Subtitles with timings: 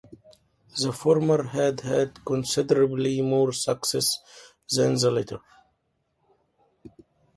[0.81, 4.17] The former had had considerably more success
[4.71, 5.41] than the latter.